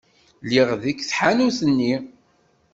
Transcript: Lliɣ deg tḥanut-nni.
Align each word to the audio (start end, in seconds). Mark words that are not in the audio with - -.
Lliɣ 0.45 0.69
deg 0.83 0.97
tḥanut-nni. 1.09 1.93